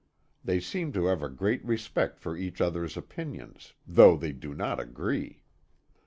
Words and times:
They 0.43 0.59
seem 0.59 0.91
to 0.93 1.05
have 1.05 1.21
a 1.21 1.29
great 1.29 1.63
respect 1.63 2.17
for 2.17 2.35
each 2.35 2.59
other's 2.59 2.97
opinions 2.97 3.73
though 3.85 4.17
they 4.17 4.31
do 4.31 4.55
not 4.55 4.79
agree. 4.79 5.43